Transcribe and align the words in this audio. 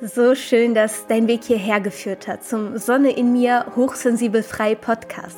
So 0.00 0.36
schön, 0.36 0.74
dass 0.74 1.08
dein 1.08 1.26
Weg 1.26 1.42
hierher 1.42 1.80
geführt 1.80 2.28
hat 2.28 2.44
zum 2.44 2.78
Sonne 2.78 3.10
in 3.10 3.32
mir 3.32 3.66
hochsensibel 3.74 4.44
frei 4.44 4.76
Podcast. 4.76 5.36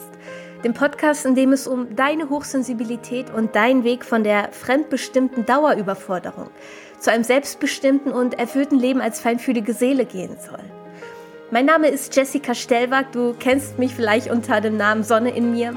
Dem 0.62 0.74
Podcast, 0.74 1.24
in 1.24 1.34
dem 1.34 1.54
es 1.54 1.66
um 1.66 1.96
deine 1.96 2.28
Hochsensibilität 2.28 3.32
und 3.32 3.56
deinen 3.56 3.84
Weg 3.84 4.04
von 4.04 4.22
der 4.22 4.52
fremdbestimmten 4.52 5.46
Dauerüberforderung 5.46 6.50
zu 6.98 7.10
einem 7.10 7.24
selbstbestimmten 7.24 8.12
und 8.12 8.38
erfüllten 8.38 8.78
Leben 8.78 9.00
als 9.00 9.18
feinfühlige 9.18 9.72
Seele 9.72 10.04
gehen 10.04 10.36
soll. 10.38 10.62
Mein 11.50 11.64
Name 11.64 11.88
ist 11.88 12.14
Jessica 12.14 12.54
Stellwag, 12.54 13.12
du 13.12 13.34
kennst 13.38 13.78
mich 13.78 13.94
vielleicht 13.94 14.30
unter 14.30 14.60
dem 14.60 14.76
Namen 14.76 15.04
Sonne 15.04 15.34
in 15.34 15.52
mir 15.52 15.74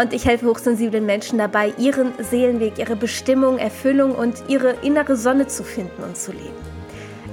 und 0.00 0.14
ich 0.14 0.24
helfe 0.24 0.46
hochsensiblen 0.46 1.04
Menschen 1.04 1.36
dabei, 1.36 1.74
ihren 1.76 2.14
Seelenweg, 2.18 2.78
ihre 2.78 2.96
Bestimmung, 2.96 3.58
Erfüllung 3.58 4.14
und 4.14 4.44
ihre 4.48 4.76
innere 4.80 5.14
Sonne 5.14 5.46
zu 5.46 5.62
finden 5.62 6.02
und 6.02 6.16
zu 6.16 6.32
leben. 6.32 6.73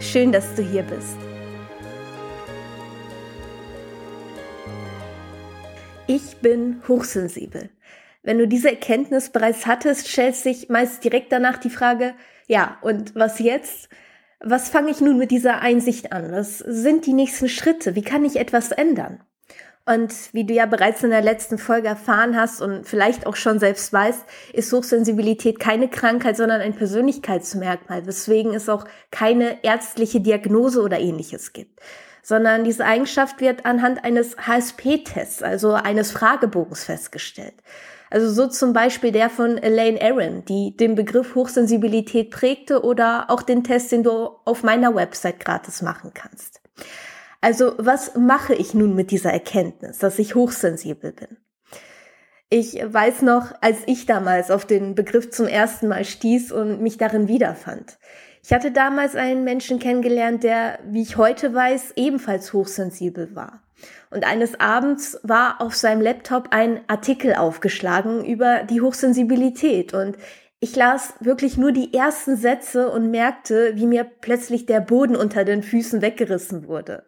Schön, 0.02 0.32
dass 0.32 0.56
du 0.56 0.64
hier 0.64 0.82
bist. 0.82 1.16
Ich 6.08 6.38
bin 6.38 6.82
hochsensibel. 6.88 7.70
Wenn 8.24 8.40
du 8.40 8.48
diese 8.48 8.72
Erkenntnis 8.72 9.30
bereits 9.30 9.68
hattest, 9.68 10.10
stellt 10.10 10.36
sich 10.36 10.70
meist 10.70 11.04
direkt 11.04 11.32
danach 11.32 11.58
die 11.58 11.70
Frage, 11.70 12.16
ja, 12.48 12.80
und 12.82 13.14
was 13.14 13.38
jetzt? 13.40 13.90
Was 14.40 14.70
fange 14.70 14.90
ich 14.90 15.02
nun 15.02 15.20
mit 15.20 15.30
dieser 15.30 15.62
Einsicht 15.62 16.12
an? 16.12 16.32
Was 16.32 16.58
sind 16.58 17.06
die 17.06 17.14
nächsten 17.14 17.48
Schritte? 17.48 17.94
Wie 17.94 18.02
kann 18.02 18.26
ich 18.26 18.38
etwas 18.38 18.72
ändern? 18.72 19.24
Und 19.94 20.34
wie 20.34 20.46
du 20.46 20.54
ja 20.54 20.66
bereits 20.68 21.04
in 21.04 21.10
der 21.10 21.22
letzten 21.22 21.58
Folge 21.58 21.90
erfahren 21.90 22.38
hast 22.38 22.62
und 22.62 22.88
vielleicht 22.88 23.26
auch 23.26 23.36
schon 23.36 23.60
selbst 23.60 23.92
weißt, 23.92 24.24
ist 24.54 24.72
Hochsensibilität 24.72 25.60
keine 25.60 25.90
Krankheit, 25.90 26.38
sondern 26.38 26.62
ein 26.62 26.76
Persönlichkeitsmerkmal, 26.76 28.06
weswegen 28.06 28.54
es 28.54 28.70
auch 28.70 28.86
keine 29.12 29.64
ärztliche 29.64 30.22
Diagnose 30.22 30.82
oder 30.82 31.00
ähnliches 31.00 31.52
gibt. 31.52 31.82
Sondern 32.24 32.64
diese 32.64 32.86
Eigenschaft 32.86 33.42
wird 33.42 33.66
anhand 33.66 34.06
eines 34.06 34.38
HSP-Tests, 34.38 35.44
also 35.44 35.74
eines 35.74 36.12
Fragebogens 36.12 36.86
festgestellt. 36.86 37.56
Also 38.10 38.30
so 38.32 38.48
zum 38.48 38.72
Beispiel 38.72 39.12
der 39.12 39.30
von 39.30 39.58
Elaine 39.58 40.02
Aaron, 40.02 40.46
die 40.46 40.78
den 40.78 40.96
Begriff 40.96 41.36
Hochsensibilität 41.36 42.32
prägte 42.32 42.84
oder 42.84 43.26
auch 43.30 43.42
den 43.42 43.66
Test, 43.66 43.92
den 43.92 44.04
du 44.04 44.30
auf 44.46 44.64
meiner 44.64 44.96
Website 44.96 45.40
gratis 45.40 45.82
machen 45.82 46.12
kannst. 46.14 46.62
Also 47.42 47.74
was 47.78 48.16
mache 48.16 48.54
ich 48.54 48.74
nun 48.74 48.96
mit 48.96 49.12
dieser 49.12 49.32
Erkenntnis, 49.32 49.98
dass 49.98 50.20
ich 50.20 50.36
hochsensibel 50.36 51.12
bin? 51.12 51.38
Ich 52.50 52.76
weiß 52.76 53.24
noch, 53.24 53.54
als 53.62 53.78
ich 53.88 54.06
damals 54.06 54.52
auf 54.52 54.66
den 54.66 54.94
Begriff 54.94 55.32
zum 55.32 55.48
ersten 55.48 55.88
Mal 55.88 56.06
stieß 56.06 56.52
und 56.52 56.82
mich 56.82 56.98
darin 56.98 57.28
wiederfand. 57.28 57.98
Ich 58.44 58.52
hatte 58.52 58.72
damals 58.72 59.16
einen 59.16 59.44
Menschen 59.44 59.80
kennengelernt, 59.80 60.44
der, 60.44 60.80
wie 60.86 61.02
ich 61.02 61.18
heute 61.18 61.54
weiß, 61.54 61.94
ebenfalls 61.96 62.54
hochsensibel 62.54 63.36
war. 63.36 63.64
Und 64.10 64.26
eines 64.26 64.60
Abends 64.60 65.20
war 65.24 65.62
auf 65.62 65.76
seinem 65.76 66.02
Laptop 66.02 66.50
ein 66.52 66.82
Artikel 66.88 67.36
aufgeschlagen 67.36 68.26
über 68.26 68.64
die 68.64 68.82
Hochsensibilität 68.82 69.94
und 69.94 70.18
ich 70.64 70.76
las 70.76 71.16
wirklich 71.20 71.58
nur 71.58 71.72
die 71.72 71.94
ersten 71.94 72.38
Sätze 72.38 72.92
und 72.92 73.10
merkte, 73.10 73.74
wie 73.76 73.88
mir 73.88 74.04
plötzlich 74.04 74.68
der 74.68 74.80
Boden 74.80 75.16
unter 75.16 75.44
den 75.44 75.64
Füßen 75.64 76.04
weggerissen 76.04 76.68
wurde. 76.68 77.04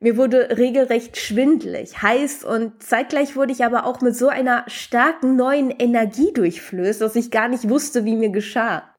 Mir 0.00 0.16
wurde 0.16 0.56
regelrecht 0.56 1.18
schwindlig, 1.18 2.02
heiß 2.02 2.44
und 2.44 2.82
zeitgleich 2.82 3.36
wurde 3.36 3.52
ich 3.52 3.64
aber 3.64 3.84
auch 3.84 4.00
mit 4.00 4.16
so 4.16 4.28
einer 4.28 4.64
starken 4.66 5.36
neuen 5.36 5.70
Energie 5.70 6.32
durchflößt, 6.32 7.02
dass 7.02 7.16
ich 7.16 7.30
gar 7.30 7.48
nicht 7.48 7.68
wusste, 7.68 8.06
wie 8.06 8.16
mir 8.16 8.30
geschah. 8.30 8.95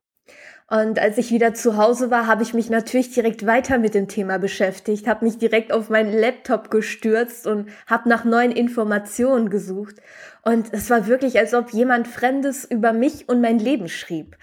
Und 0.70 1.00
als 1.00 1.18
ich 1.18 1.32
wieder 1.32 1.54
zu 1.54 1.78
Hause 1.78 2.12
war, 2.12 2.28
habe 2.28 2.44
ich 2.44 2.54
mich 2.54 2.70
natürlich 2.70 3.12
direkt 3.12 3.46
weiter 3.46 3.78
mit 3.78 3.94
dem 3.94 4.10
Thema 4.10 4.38
beschäftigt, 4.38 5.08
habe 5.08 5.24
mich 5.24 5.38
direkt 5.38 5.72
auf 5.72 5.90
meinen 5.90 6.12
Laptop 6.12 6.70
gestürzt 6.70 7.48
und 7.48 7.70
habe 7.86 8.10
nach 8.10 8.26
neuen 8.26 8.52
Informationen 8.52 9.50
gesucht. 9.50 9.96
Und 10.44 10.74
es 10.74 10.90
war 10.90 11.08
wirklich, 11.08 11.40
als 11.40 11.54
ob 11.54 11.72
jemand 11.72 12.10
Fremdes 12.10 12.66
über 12.66 12.92
mich 12.92 13.30
und 13.30 13.40
mein 13.40 13.60
Leben 13.60 13.88
schrieb. 13.88 14.36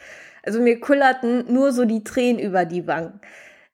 Also 0.43 0.62
mir 0.62 0.81
kullerten 0.81 1.53
nur 1.53 1.72
so 1.72 1.84
die 1.84 2.04
Tränen 2.04 2.38
über 2.38 2.65
die 2.65 2.87
Wangen. 2.87 3.21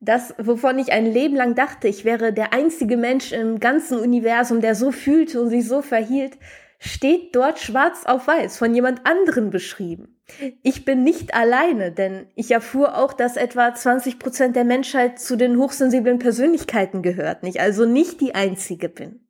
Das, 0.00 0.34
wovon 0.38 0.78
ich 0.78 0.92
ein 0.92 1.06
Leben 1.06 1.36
lang 1.36 1.54
dachte, 1.54 1.86
ich 1.86 2.04
wäre 2.04 2.32
der 2.32 2.53
einzige 2.53 2.97
Mensch 2.97 3.32
im 3.32 3.60
ganzen 3.60 3.98
Universum, 3.98 4.60
der 4.60 4.74
so 4.74 4.91
fühlte 4.91 5.41
und 5.41 5.50
sich 5.50 5.69
so 5.69 5.82
verhielt, 5.82 6.38
steht 6.80 7.36
dort 7.36 7.58
schwarz 7.58 8.06
auf 8.06 8.26
weiß 8.26 8.56
von 8.56 8.74
jemand 8.74 9.06
anderen 9.06 9.50
beschrieben. 9.50 10.16
Ich 10.62 10.84
bin 10.84 11.04
nicht 11.04 11.34
alleine, 11.34 11.92
denn 11.92 12.26
ich 12.34 12.50
erfuhr 12.50 12.96
auch, 12.96 13.12
dass 13.12 13.36
etwa 13.36 13.74
20 13.74 14.18
Prozent 14.18 14.56
der 14.56 14.64
Menschheit 14.64 15.20
zu 15.20 15.36
den 15.36 15.58
hochsensiblen 15.58 16.18
Persönlichkeiten 16.18 17.02
gehört, 17.02 17.42
nicht 17.42 17.60
also 17.60 17.84
nicht 17.84 18.20
die 18.20 18.34
einzige 18.34 18.88
bin. 18.88 19.20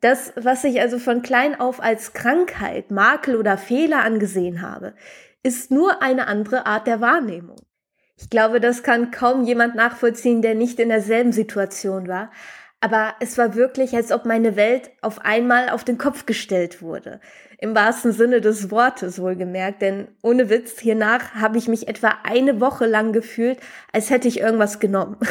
Das, 0.00 0.32
was 0.36 0.62
ich 0.62 0.80
also 0.80 1.00
von 1.00 1.22
klein 1.22 1.58
auf 1.58 1.82
als 1.82 2.12
Krankheit, 2.12 2.92
Makel 2.92 3.34
oder 3.36 3.58
Fehler 3.58 4.04
angesehen 4.04 4.62
habe, 4.62 4.94
ist 5.42 5.72
nur 5.72 6.00
eine 6.02 6.28
andere 6.28 6.66
Art 6.66 6.86
der 6.86 7.00
Wahrnehmung. 7.00 7.56
Ich 8.16 8.30
glaube, 8.30 8.60
das 8.60 8.84
kann 8.84 9.10
kaum 9.10 9.44
jemand 9.44 9.74
nachvollziehen, 9.74 10.42
der 10.42 10.54
nicht 10.54 10.78
in 10.78 10.88
derselben 10.88 11.32
Situation 11.32 12.06
war. 12.06 12.30
Aber 12.80 13.14
es 13.18 13.36
war 13.36 13.54
wirklich, 13.56 13.96
als 13.96 14.12
ob 14.12 14.24
meine 14.24 14.54
Welt 14.54 14.90
auf 15.00 15.24
einmal 15.24 15.70
auf 15.70 15.82
den 15.82 15.98
Kopf 15.98 16.26
gestellt 16.26 16.80
wurde. 16.80 17.20
Im 17.60 17.74
wahrsten 17.74 18.12
Sinne 18.12 18.40
des 18.40 18.70
Wortes 18.70 19.20
wohlgemerkt, 19.20 19.82
denn 19.82 20.06
ohne 20.22 20.48
Witz, 20.48 20.78
hiernach 20.78 21.34
habe 21.34 21.58
ich 21.58 21.66
mich 21.66 21.88
etwa 21.88 22.18
eine 22.22 22.60
Woche 22.60 22.86
lang 22.86 23.12
gefühlt, 23.12 23.58
als 23.92 24.10
hätte 24.10 24.28
ich 24.28 24.40
irgendwas 24.40 24.78
genommen. 24.78 25.16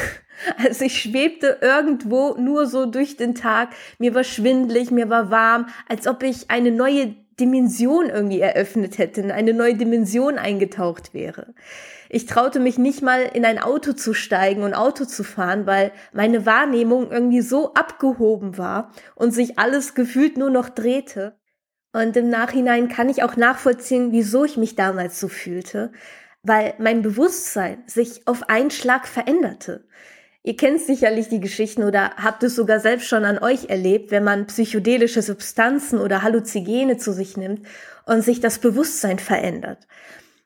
Also 0.64 0.86
ich 0.86 1.02
schwebte 1.02 1.58
irgendwo 1.62 2.36
nur 2.38 2.68
so 2.68 2.86
durch 2.86 3.18
den 3.18 3.34
Tag, 3.34 3.70
mir 3.98 4.14
war 4.14 4.24
schwindlig, 4.24 4.92
mir 4.92 5.10
war 5.10 5.32
warm, 5.32 5.66
als 5.90 6.06
ob 6.06 6.22
ich 6.22 6.52
eine 6.52 6.72
neue 6.72 7.16
Dimension 7.40 8.10
irgendwie 8.10 8.40
eröffnet 8.40 8.98
hätte, 8.98 9.22
in 9.22 9.32
eine 9.32 9.54
neue 9.54 9.76
Dimension 9.76 10.38
eingetaucht 10.38 11.14
wäre. 11.14 11.54
Ich 12.10 12.26
traute 12.26 12.60
mich 12.60 12.78
nicht 12.78 13.02
mal 13.02 13.22
in 13.22 13.46
ein 13.46 13.60
Auto 13.60 13.94
zu 13.94 14.14
steigen 14.14 14.64
und 14.64 14.74
Auto 14.74 15.06
zu 15.06 15.24
fahren, 15.24 15.66
weil 15.66 15.92
meine 16.14 16.46
Wahrnehmung 16.46 17.12
irgendwie 17.12 17.42
so 17.42 17.74
abgehoben 17.74 18.58
war 18.58 18.92
und 19.16 19.32
sich 19.32 19.60
alles 19.60 19.94
gefühlt 19.94 20.38
nur 20.38 20.50
noch 20.50 20.70
drehte. 20.70 21.38
Und 21.94 22.16
im 22.16 22.30
Nachhinein 22.30 22.88
kann 22.88 23.10
ich 23.10 23.24
auch 23.24 23.36
nachvollziehen, 23.36 24.12
wieso 24.12 24.46
ich 24.46 24.58
mich 24.58 24.76
damals 24.76 25.20
so 25.20 25.28
fühlte, 25.28 25.92
weil 26.44 26.74
mein 26.80 27.02
Bewusstsein 27.02 27.84
sich 27.88 28.28
auf 28.28 28.50
einen 28.50 28.72
Schlag 28.72 29.08
veränderte. 29.08 29.88
Ihr 30.48 30.56
kennt 30.56 30.80
sicherlich 30.80 31.28
die 31.28 31.42
Geschichten 31.42 31.84
oder 31.84 32.12
habt 32.16 32.42
es 32.42 32.56
sogar 32.56 32.80
selbst 32.80 33.06
schon 33.10 33.26
an 33.26 33.38
euch 33.38 33.66
erlebt, 33.66 34.12
wenn 34.12 34.24
man 34.24 34.48
psychedelische 34.48 35.22
Substanzen 35.22 36.00
oder 36.00 36.24
Halluzigene 36.24 36.96
zu 36.96 37.12
sich 37.12 37.36
nimmt 37.36 37.68
und 38.06 38.22
sich 38.22 38.40
das 38.40 38.60
Bewusstsein 38.60 39.20
verändert. 39.20 39.90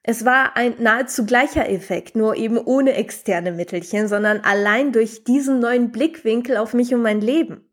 Es 0.02 0.26
war 0.26 0.58
ein 0.58 0.74
nahezu 0.80 1.24
gleicher 1.28 1.70
Effekt, 1.70 2.16
nur 2.16 2.36
eben 2.36 2.58
ohne 2.58 2.96
externe 2.96 3.52
Mittelchen, 3.52 4.08
sondern 4.08 4.40
allein 4.40 4.92
durch 4.92 5.24
diesen 5.24 5.60
neuen 5.60 5.92
Blickwinkel 5.92 6.58
auf 6.58 6.74
mich 6.74 6.96
und 6.96 7.04
mein 7.04 7.22
Leben. 7.22 7.70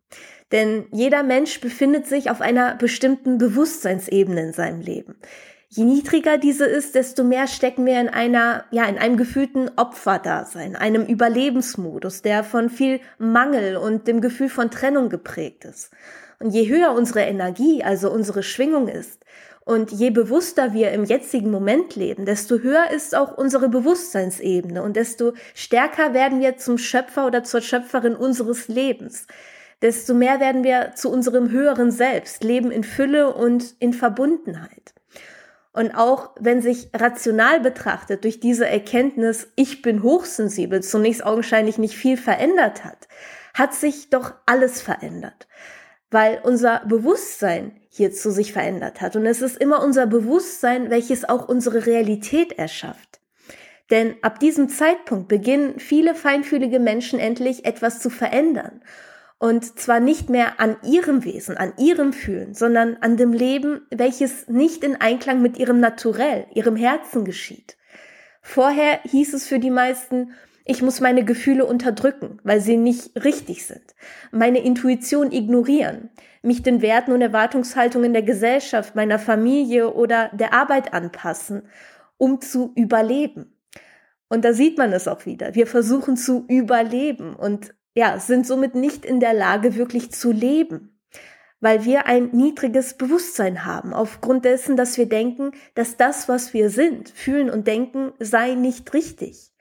Denn 0.53 0.85
jeder 0.93 1.23
Mensch 1.23 1.63
befindet 1.63 2.07
sich 2.07 2.31
auf 2.31 2.43
einer 2.43 2.75
bestimmten 2.75 3.39
Bewusstseinsebene 3.39 4.49
in 4.49 4.53
seinem 4.53 4.83
Leben. 4.83 5.17
Je 5.71 5.85
niedriger 5.85 6.39
diese 6.39 6.65
ist, 6.65 6.95
desto 6.95 7.25
mehr 7.25 7.47
stecken 7.47 7.85
wir 7.85 8.01
in 8.01 8.09
einer, 8.09 8.65
ja, 8.71 8.87
in 8.87 8.97
einem 8.97 9.19
gefühlten 9.19 9.71
Opferdasein, 9.77 10.77
einem 10.77 11.05
Überlebensmodus, 11.05 12.23
der 12.23 12.43
von 12.43 12.71
viel 12.71 13.01
Mangel 13.19 13.77
und 13.77 14.09
dem 14.09 14.23
Gefühl 14.23 14.49
von 14.49 14.71
Trennung 14.71 15.11
geprägt 15.11 15.67
ist. 15.67 15.91
Und 16.39 16.53
je 16.53 16.69
höher 16.69 16.95
unsere 16.95 17.21
Energie, 17.21 17.85
also 17.85 18.11
unsere 18.11 18.43
Schwingung 18.43 18.89
ist, 18.89 19.23
und 19.67 19.93
je 19.93 20.09
bewusster 20.09 20.73
wir 20.73 20.93
im 20.93 21.05
jetzigen 21.05 21.51
Moment 21.51 21.95
leben, 21.95 22.25
desto 22.25 22.61
höher 22.61 22.91
ist 22.91 23.15
auch 23.15 23.37
unsere 23.37 23.69
Bewusstseinsebene 23.69 24.83
und 24.83 24.97
desto 24.97 25.35
stärker 25.55 26.15
werden 26.15 26.41
wir 26.41 26.57
zum 26.57 26.79
Schöpfer 26.79 27.27
oder 27.27 27.45
zur 27.45 27.61
Schöpferin 27.61 28.17
unseres 28.17 28.69
Lebens. 28.69 29.27
Desto 29.83 30.15
mehr 30.15 30.41
werden 30.41 30.65
wir 30.65 30.93
zu 30.95 31.11
unserem 31.11 31.51
höheren 31.51 31.91
Selbst, 31.91 32.43
leben 32.43 32.71
in 32.71 32.83
Fülle 32.83 33.35
und 33.35 33.75
in 33.79 33.93
Verbundenheit. 33.93 34.95
Und 35.79 35.93
auch 35.93 36.31
wenn 36.41 36.61
sich 36.61 36.91
rational 36.95 37.61
betrachtet 37.61 38.25
durch 38.25 38.41
diese 38.41 38.67
Erkenntnis, 38.67 39.49
ich 39.55 39.81
bin 39.81 40.03
hochsensibel, 40.03 40.83
zunächst 40.83 41.25
augenscheinlich 41.25 41.79
nicht 41.79 41.95
viel 41.97 42.17
verändert 42.17 42.85
hat, 42.85 43.09
hat 43.55 43.75
sich 43.75 44.11
doch 44.11 44.35
alles 44.47 44.81
verändert 44.83 45.49
weil 46.11 46.41
unser 46.43 46.83
Bewusstsein 46.87 47.73
hierzu 47.91 48.31
sich 48.31 48.53
verändert 48.53 49.01
hat. 49.01 49.17
Und 49.17 49.27
es 49.27 49.43
ist 49.43 49.57
immer 49.57 49.83
unser 49.83 50.07
Bewusstsein, 50.07 50.91
welches 50.91 51.29
auch 51.29 51.49
unsere 51.49 51.87
Realität 51.87 52.59
erschafft. 52.59 53.21
Denn 53.91 54.17
ab 54.23 54.39
diesem 54.39 54.69
Zeitpunkt 54.69 55.29
beginnen 55.29 55.81
viele 55.81 56.15
feinfühlige 56.15 56.79
Menschen 56.79 57.19
endlich 57.19 57.65
etwas 57.65 58.01
zu 58.01 58.11
verändern. 58.11 58.83
Und 59.39 59.79
zwar 59.79 60.01
nicht 60.01 60.31
mehr 60.31 60.59
an 60.59 60.77
ihrem 60.83 61.25
Wesen, 61.25 61.57
an 61.57 61.73
ihrem 61.79 62.13
Fühlen, 62.13 62.55
sondern 62.55 62.97
an 63.01 63.17
dem 63.17 63.33
Leben, 63.33 63.83
welches 63.91 64.49
nicht 64.49 64.83
in 64.83 64.97
Einklang 64.97 65.41
mit 65.43 65.59
ihrem 65.59 65.79
Naturell, 65.79 66.47
ihrem 66.55 66.75
Herzen 66.75 67.25
geschieht. 67.25 67.77
Vorher 68.43 69.01
hieß 69.05 69.35
es 69.35 69.47
für 69.47 69.61
die 69.61 69.71
meisten, 69.71 70.33
Ich 70.71 70.83
muss 70.83 71.01
meine 71.01 71.25
Gefühle 71.25 71.65
unterdrücken, 71.65 72.41
weil 72.45 72.61
sie 72.61 72.77
nicht 72.77 73.25
richtig 73.25 73.65
sind. 73.65 73.95
Meine 74.33 74.59
Intuition 74.59 75.33
ignorieren, 75.33 76.11
mich 76.43 76.63
den 76.63 76.83
Werten 76.83 77.13
und 77.13 77.23
Erwartungshaltungen 77.23 78.13
der 78.13 78.23
Gesellschaft, 78.23 78.95
meiner 78.95 79.19
Familie 79.19 79.95
oder 79.95 80.31
der 80.35 80.53
Arbeit 80.53 80.93
anpassen, 80.93 81.63
um 82.19 82.43
zu 82.43 82.75
überleben. 82.77 83.57
Und 84.29 84.45
da 84.45 84.53
sieht 84.53 84.77
man 84.77 84.93
es 84.93 85.09
auch 85.09 85.25
wieder. 85.25 85.55
Wir 85.55 85.67
versuchen 85.67 86.19
zu 86.19 86.45
überleben 86.49 87.35
und 87.35 87.75
ja, 87.99 88.21
sind 88.21 88.47
somit 88.47 88.77
nicht 88.77 89.05
in 89.05 89.19
der 89.19 89.35
Lage, 89.35 89.75
wirklich 89.75 90.13
zu 90.13 90.31
leben 90.31 90.95
weil 91.61 91.85
wir 91.85 92.07
ein 92.07 92.31
niedriges 92.31 92.97
Bewusstsein 92.97 93.65
haben, 93.65 93.93
aufgrund 93.93 94.45
dessen, 94.45 94.77
dass 94.77 94.97
wir 94.97 95.09
denken, 95.09 95.51
dass 95.75 95.97
das, 95.97 96.29
was 96.29 96.55
wir 96.55 96.71
sind, 96.71 97.09
fühlen 97.11 97.51
und 97.51 97.67
denken, 97.67 98.13
sei 98.21 98.55
nicht 98.55 98.95
richtig. 98.95 99.53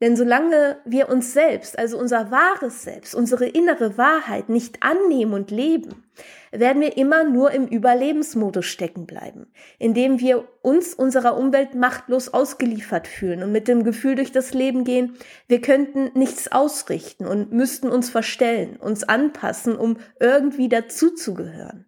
Denn 0.00 0.16
solange 0.16 0.78
wir 0.84 1.08
uns 1.08 1.32
selbst, 1.32 1.78
also 1.78 1.98
unser 1.98 2.30
wahres 2.30 2.82
Selbst, 2.82 3.14
unsere 3.14 3.46
innere 3.46 3.96
Wahrheit 3.96 4.48
nicht 4.48 4.82
annehmen 4.82 5.34
und 5.34 5.52
leben, 5.52 6.04
werden 6.50 6.82
wir 6.82 6.96
immer 6.96 7.24
nur 7.24 7.52
im 7.52 7.66
Überlebensmodus 7.66 8.66
stecken 8.66 9.06
bleiben, 9.06 9.46
indem 9.78 10.18
wir 10.18 10.48
uns 10.62 10.94
unserer 10.94 11.36
Umwelt 11.36 11.74
machtlos 11.74 12.28
ausgeliefert 12.28 13.06
fühlen 13.06 13.42
und 13.44 13.52
mit 13.52 13.68
dem 13.68 13.84
Gefühl 13.84 14.16
durch 14.16 14.32
das 14.32 14.52
Leben 14.52 14.84
gehen, 14.84 15.16
wir 15.46 15.60
könnten 15.60 16.10
nichts 16.18 16.50
ausrichten 16.50 17.26
und 17.26 17.52
müssten 17.52 17.88
uns 17.88 18.10
verstellen, 18.10 18.76
uns 18.76 19.04
anpassen, 19.04 19.76
um 19.76 19.98
irgendwie 20.18 20.68
dazuzugehören. 20.68 21.86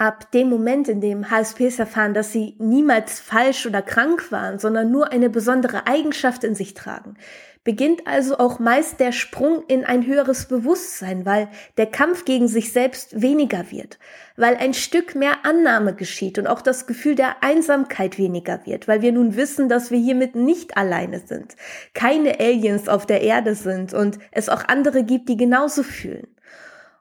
Ab 0.00 0.30
dem 0.30 0.48
Moment, 0.48 0.88
in 0.88 1.02
dem 1.02 1.30
HSPs 1.30 1.78
erfahren, 1.78 2.14
dass 2.14 2.32
sie 2.32 2.56
niemals 2.58 3.20
falsch 3.20 3.66
oder 3.66 3.82
krank 3.82 4.32
waren, 4.32 4.58
sondern 4.58 4.90
nur 4.90 5.12
eine 5.12 5.28
besondere 5.28 5.86
Eigenschaft 5.86 6.42
in 6.42 6.54
sich 6.54 6.72
tragen, 6.72 7.18
beginnt 7.64 8.06
also 8.06 8.38
auch 8.38 8.58
meist 8.58 8.98
der 8.98 9.12
Sprung 9.12 9.62
in 9.68 9.84
ein 9.84 10.06
höheres 10.06 10.46
Bewusstsein, 10.46 11.26
weil 11.26 11.50
der 11.76 11.84
Kampf 11.84 12.24
gegen 12.24 12.48
sich 12.48 12.72
selbst 12.72 13.20
weniger 13.20 13.70
wird, 13.70 13.98
weil 14.38 14.56
ein 14.56 14.72
Stück 14.72 15.14
mehr 15.14 15.44
Annahme 15.44 15.94
geschieht 15.94 16.38
und 16.38 16.46
auch 16.46 16.62
das 16.62 16.86
Gefühl 16.86 17.14
der 17.14 17.42
Einsamkeit 17.42 18.16
weniger 18.16 18.64
wird, 18.64 18.88
weil 18.88 19.02
wir 19.02 19.12
nun 19.12 19.36
wissen, 19.36 19.68
dass 19.68 19.90
wir 19.90 19.98
hiermit 19.98 20.34
nicht 20.34 20.78
alleine 20.78 21.18
sind, 21.18 21.56
keine 21.92 22.40
Aliens 22.40 22.88
auf 22.88 23.04
der 23.04 23.20
Erde 23.20 23.54
sind 23.54 23.92
und 23.92 24.18
es 24.32 24.48
auch 24.48 24.66
andere 24.66 25.04
gibt, 25.04 25.28
die 25.28 25.36
genauso 25.36 25.82
fühlen. 25.82 26.26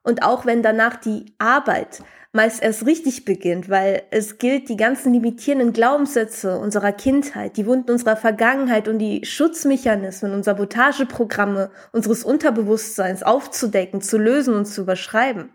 Und 0.03 0.23
auch 0.23 0.45
wenn 0.45 0.63
danach 0.63 0.97
die 0.97 1.33
Arbeit 1.37 2.01
meist 2.31 2.61
erst 2.61 2.85
richtig 2.85 3.25
beginnt, 3.25 3.69
weil 3.69 4.03
es 4.11 4.37
gilt, 4.37 4.69
die 4.69 4.77
ganzen 4.77 5.13
limitierenden 5.13 5.73
Glaubenssätze 5.73 6.59
unserer 6.59 6.91
Kindheit, 6.91 7.57
die 7.57 7.65
Wunden 7.65 7.91
unserer 7.91 8.17
Vergangenheit 8.17 8.87
und 8.87 8.99
die 8.99 9.25
Schutzmechanismen 9.25 10.33
und 10.33 10.43
Sabotageprogramme 10.43 11.71
unseres 11.91 12.23
Unterbewusstseins 12.23 13.23
aufzudecken, 13.23 14.01
zu 14.01 14.17
lösen 14.17 14.53
und 14.53 14.65
zu 14.65 14.81
überschreiben. 14.81 15.49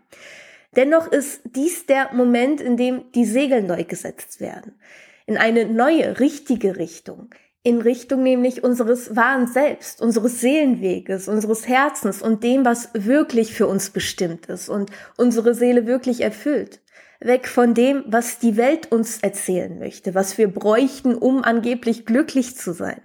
Dennoch 0.75 1.09
ist 1.09 1.41
dies 1.45 1.85
der 1.85 2.13
Moment, 2.13 2.59
in 2.59 2.75
dem 2.75 3.09
die 3.13 3.25
Segel 3.25 3.63
neu 3.63 3.85
gesetzt 3.85 4.41
werden. 4.41 4.77
In 5.25 5.37
eine 5.37 5.65
neue, 5.65 6.19
richtige 6.19 6.75
Richtung 6.75 7.29
in 7.65 7.81
Richtung 7.81 8.21
nämlich 8.21 8.63
unseres 8.63 9.15
wahren 9.15 9.47
Selbst, 9.47 9.99
unseres 9.99 10.39
Seelenweges, 10.39 11.27
unseres 11.27 11.67
Herzens 11.67 12.21
und 12.21 12.43
dem, 12.43 12.63
was 12.63 12.91
wirklich 12.93 13.55
für 13.55 13.65
uns 13.65 13.89
bestimmt 13.89 14.45
ist 14.45 14.69
und 14.69 14.91
unsere 15.17 15.55
Seele 15.55 15.87
wirklich 15.87 16.21
erfüllt. 16.21 16.79
Weg 17.19 17.47
von 17.47 17.73
dem, 17.73 18.03
was 18.05 18.37
die 18.37 18.55
Welt 18.55 18.91
uns 18.91 19.17
erzählen 19.17 19.79
möchte, 19.79 20.13
was 20.13 20.37
wir 20.37 20.47
bräuchten, 20.47 21.15
um 21.15 21.43
angeblich 21.43 22.05
glücklich 22.05 22.55
zu 22.55 22.71
sein. 22.71 23.01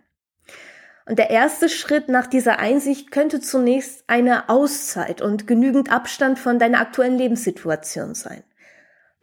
Und 1.07 1.19
der 1.19 1.31
erste 1.31 1.71
Schritt 1.71 2.11
nach 2.11 2.27
dieser 2.27 2.59
Einsicht 2.59 3.11
könnte 3.11 3.41
zunächst 3.41 4.05
eine 4.09 4.51
Auszeit 4.51 5.23
und 5.23 5.47
genügend 5.47 5.91
Abstand 5.91 6.39
von 6.39 6.59
deiner 6.59 6.81
aktuellen 6.81 7.17
Lebenssituation 7.17 8.15
sein. 8.15 8.45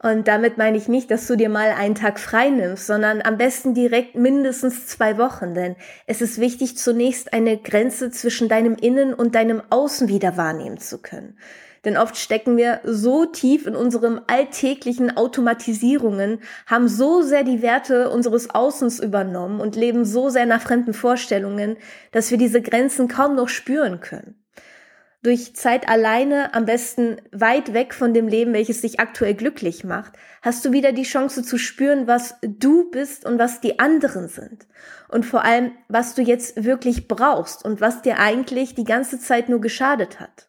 Und 0.00 0.28
damit 0.28 0.58
meine 0.58 0.76
ich 0.76 0.86
nicht, 0.86 1.10
dass 1.10 1.26
du 1.26 1.34
dir 1.34 1.48
mal 1.48 1.72
einen 1.72 1.96
Tag 1.96 2.20
frei 2.20 2.50
nimmst, 2.50 2.86
sondern 2.86 3.20
am 3.20 3.36
besten 3.36 3.74
direkt 3.74 4.14
mindestens 4.14 4.86
zwei 4.86 5.18
Wochen, 5.18 5.54
denn 5.54 5.74
es 6.06 6.20
ist 6.20 6.38
wichtig, 6.38 6.78
zunächst 6.78 7.32
eine 7.32 7.58
Grenze 7.58 8.12
zwischen 8.12 8.48
deinem 8.48 8.76
Innen 8.76 9.12
und 9.12 9.34
deinem 9.34 9.60
Außen 9.70 10.06
wieder 10.06 10.36
wahrnehmen 10.36 10.78
zu 10.78 10.98
können. 10.98 11.36
Denn 11.84 11.96
oft 11.96 12.16
stecken 12.16 12.56
wir 12.56 12.80
so 12.84 13.24
tief 13.24 13.66
in 13.66 13.74
unserem 13.74 14.20
alltäglichen 14.28 15.16
Automatisierungen, 15.16 16.40
haben 16.66 16.86
so 16.86 17.22
sehr 17.22 17.42
die 17.42 17.62
Werte 17.62 18.10
unseres 18.10 18.50
Außens 18.50 19.00
übernommen 19.00 19.60
und 19.60 19.74
leben 19.74 20.04
so 20.04 20.28
sehr 20.28 20.46
nach 20.46 20.62
fremden 20.62 20.94
Vorstellungen, 20.94 21.76
dass 22.12 22.30
wir 22.30 22.38
diese 22.38 22.62
Grenzen 22.62 23.08
kaum 23.08 23.34
noch 23.34 23.48
spüren 23.48 24.00
können 24.00 24.37
durch 25.22 25.56
Zeit 25.56 25.88
alleine, 25.88 26.54
am 26.54 26.64
besten 26.64 27.16
weit 27.32 27.72
weg 27.72 27.92
von 27.92 28.14
dem 28.14 28.28
Leben, 28.28 28.52
welches 28.52 28.82
dich 28.82 29.00
aktuell 29.00 29.34
glücklich 29.34 29.82
macht, 29.82 30.12
hast 30.42 30.64
du 30.64 30.72
wieder 30.72 30.92
die 30.92 31.02
Chance 31.02 31.42
zu 31.42 31.58
spüren, 31.58 32.06
was 32.06 32.36
du 32.42 32.90
bist 32.90 33.24
und 33.24 33.38
was 33.38 33.60
die 33.60 33.80
anderen 33.80 34.28
sind. 34.28 34.66
Und 35.08 35.26
vor 35.26 35.44
allem, 35.44 35.72
was 35.88 36.14
du 36.14 36.22
jetzt 36.22 36.64
wirklich 36.64 37.08
brauchst 37.08 37.64
und 37.64 37.80
was 37.80 38.02
dir 38.02 38.18
eigentlich 38.18 38.74
die 38.76 38.84
ganze 38.84 39.18
Zeit 39.18 39.48
nur 39.48 39.60
geschadet 39.60 40.20
hat. 40.20 40.48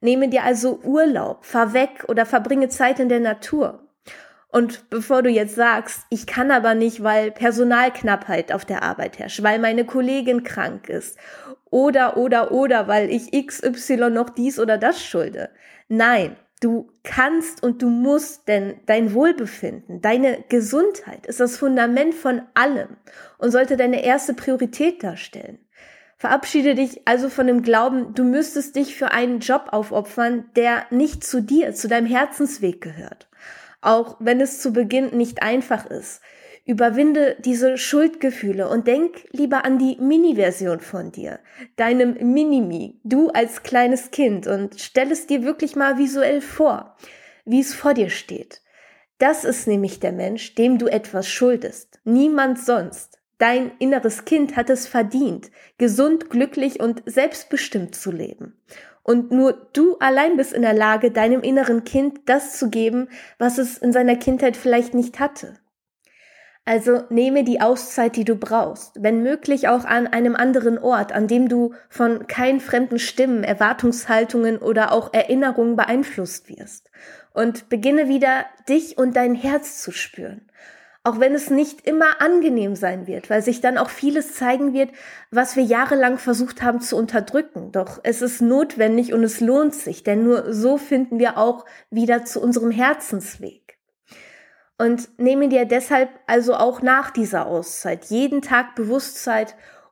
Nehme 0.00 0.28
dir 0.28 0.44
also 0.44 0.80
Urlaub, 0.82 1.46
fahr 1.46 1.72
weg 1.72 2.04
oder 2.08 2.26
verbringe 2.26 2.68
Zeit 2.68 3.00
in 3.00 3.08
der 3.08 3.20
Natur. 3.20 3.88
Und 4.48 4.88
bevor 4.88 5.22
du 5.22 5.30
jetzt 5.30 5.56
sagst, 5.56 6.02
ich 6.10 6.28
kann 6.28 6.52
aber 6.52 6.74
nicht, 6.74 7.02
weil 7.02 7.32
Personalknappheit 7.32 8.52
auf 8.52 8.64
der 8.64 8.84
Arbeit 8.84 9.18
herrscht, 9.18 9.42
weil 9.42 9.58
meine 9.58 9.84
Kollegin 9.84 10.44
krank 10.44 10.88
ist 10.88 11.18
oder, 11.74 12.16
oder, 12.16 12.52
oder, 12.52 12.86
weil 12.86 13.10
ich 13.10 13.32
XY 13.32 14.10
noch 14.10 14.30
dies 14.30 14.60
oder 14.60 14.78
das 14.78 15.04
schulde. 15.04 15.50
Nein, 15.88 16.36
du 16.60 16.88
kannst 17.02 17.64
und 17.64 17.82
du 17.82 17.88
musst, 17.88 18.46
denn 18.46 18.76
dein 18.86 19.12
Wohlbefinden, 19.12 20.00
deine 20.00 20.44
Gesundheit 20.48 21.26
ist 21.26 21.40
das 21.40 21.56
Fundament 21.56 22.14
von 22.14 22.42
allem 22.54 22.96
und 23.38 23.50
sollte 23.50 23.76
deine 23.76 24.04
erste 24.04 24.34
Priorität 24.34 25.02
darstellen. 25.02 25.58
Verabschiede 26.16 26.76
dich 26.76 27.08
also 27.08 27.28
von 27.28 27.48
dem 27.48 27.62
Glauben, 27.62 28.14
du 28.14 28.22
müsstest 28.22 28.76
dich 28.76 28.94
für 28.94 29.10
einen 29.10 29.40
Job 29.40 29.70
aufopfern, 29.72 30.44
der 30.54 30.86
nicht 30.90 31.24
zu 31.24 31.42
dir, 31.42 31.74
zu 31.74 31.88
deinem 31.88 32.06
Herzensweg 32.06 32.80
gehört. 32.82 33.26
Auch 33.80 34.16
wenn 34.20 34.40
es 34.40 34.60
zu 34.60 34.72
Beginn 34.72 35.16
nicht 35.16 35.42
einfach 35.42 35.86
ist. 35.86 36.22
Überwinde 36.66 37.36
diese 37.40 37.76
Schuldgefühle 37.76 38.68
und 38.68 38.86
denk 38.86 39.26
lieber 39.32 39.66
an 39.66 39.78
die 39.78 39.98
Mini-Version 40.00 40.80
von 40.80 41.12
dir, 41.12 41.40
deinem 41.76 42.14
Minimi, 42.32 43.00
du 43.04 43.28
als 43.28 43.62
kleines 43.62 44.10
Kind 44.10 44.46
und 44.46 44.80
stell 44.80 45.12
es 45.12 45.26
dir 45.26 45.44
wirklich 45.44 45.76
mal 45.76 45.98
visuell 45.98 46.40
vor, 46.40 46.96
wie 47.44 47.60
es 47.60 47.74
vor 47.74 47.92
dir 47.92 48.08
steht. 48.08 48.62
Das 49.18 49.44
ist 49.44 49.66
nämlich 49.66 50.00
der 50.00 50.12
Mensch, 50.12 50.54
dem 50.54 50.78
du 50.78 50.86
etwas 50.86 51.28
schuldest. 51.28 52.00
Niemand 52.04 52.58
sonst. 52.58 53.18
Dein 53.38 53.72
inneres 53.78 54.24
Kind 54.24 54.56
hat 54.56 54.70
es 54.70 54.86
verdient, 54.86 55.50
gesund, 55.76 56.30
glücklich 56.30 56.80
und 56.80 57.02
selbstbestimmt 57.04 57.94
zu 57.94 58.10
leben. 58.10 58.58
Und 59.02 59.32
nur 59.32 59.68
du 59.74 59.98
allein 59.98 60.38
bist 60.38 60.54
in 60.54 60.62
der 60.62 60.72
Lage, 60.72 61.10
deinem 61.10 61.42
inneren 61.42 61.84
Kind 61.84 62.20
das 62.24 62.58
zu 62.58 62.70
geben, 62.70 63.08
was 63.38 63.58
es 63.58 63.76
in 63.76 63.92
seiner 63.92 64.16
Kindheit 64.16 64.56
vielleicht 64.56 64.94
nicht 64.94 65.20
hatte. 65.20 65.58
Also 66.66 67.02
nehme 67.10 67.44
die 67.44 67.60
Auszeit, 67.60 68.16
die 68.16 68.24
du 68.24 68.36
brauchst, 68.36 69.02
wenn 69.02 69.22
möglich 69.22 69.68
auch 69.68 69.84
an 69.84 70.06
einem 70.06 70.34
anderen 70.34 70.78
Ort, 70.78 71.12
an 71.12 71.28
dem 71.28 71.48
du 71.48 71.74
von 71.90 72.26
keinen 72.26 72.60
fremden 72.60 72.98
Stimmen, 72.98 73.44
Erwartungshaltungen 73.44 74.56
oder 74.58 74.92
auch 74.92 75.12
Erinnerungen 75.12 75.76
beeinflusst 75.76 76.48
wirst. 76.48 76.90
Und 77.34 77.68
beginne 77.68 78.08
wieder, 78.08 78.46
dich 78.66 78.96
und 78.96 79.14
dein 79.14 79.34
Herz 79.34 79.82
zu 79.82 79.92
spüren. 79.92 80.48
Auch 81.06 81.20
wenn 81.20 81.34
es 81.34 81.50
nicht 81.50 81.86
immer 81.86 82.22
angenehm 82.22 82.76
sein 82.76 83.06
wird, 83.06 83.28
weil 83.28 83.42
sich 83.42 83.60
dann 83.60 83.76
auch 83.76 83.90
vieles 83.90 84.34
zeigen 84.34 84.72
wird, 84.72 84.88
was 85.30 85.56
wir 85.56 85.64
jahrelang 85.64 86.16
versucht 86.16 86.62
haben 86.62 86.80
zu 86.80 86.96
unterdrücken. 86.96 87.72
Doch 87.72 88.00
es 88.04 88.22
ist 88.22 88.40
notwendig 88.40 89.12
und 89.12 89.22
es 89.22 89.40
lohnt 89.40 89.74
sich, 89.74 90.02
denn 90.02 90.24
nur 90.24 90.54
so 90.54 90.78
finden 90.78 91.18
wir 91.18 91.36
auch 91.36 91.66
wieder 91.90 92.24
zu 92.24 92.40
unserem 92.40 92.70
Herzensweg. 92.70 93.63
Und 94.76 95.20
nehme 95.20 95.48
dir 95.48 95.66
deshalb 95.66 96.10
also 96.26 96.54
auch 96.54 96.82
nach 96.82 97.10
dieser 97.10 97.46
Auszeit 97.46 98.06
jeden 98.06 98.42
Tag 98.42 98.74
Bewusstsein, 98.74 99.46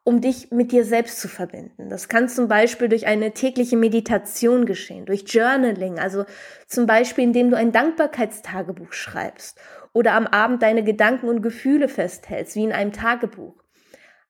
um 0.04 0.20
dich 0.20 0.50
mit 0.50 0.72
dir 0.72 0.84
selbst 0.84 1.20
zu 1.20 1.28
verbinden. 1.28 1.88
Das 1.88 2.08
kann 2.08 2.28
zum 2.28 2.48
Beispiel 2.48 2.88
durch 2.88 3.06
eine 3.06 3.32
tägliche 3.32 3.76
Meditation 3.76 4.66
geschehen, 4.66 5.06
durch 5.06 5.24
Journaling, 5.28 6.00
also 6.00 6.24
zum 6.66 6.86
Beispiel 6.86 7.22
indem 7.22 7.50
du 7.50 7.56
ein 7.56 7.70
Dankbarkeitstagebuch 7.70 8.92
schreibst 8.92 9.60
oder 9.92 10.14
am 10.14 10.26
Abend 10.26 10.62
deine 10.62 10.82
Gedanken 10.82 11.28
und 11.28 11.42
Gefühle 11.42 11.88
festhältst, 11.88 12.56
wie 12.56 12.64
in 12.64 12.72
einem 12.72 12.92
Tagebuch. 12.92 13.54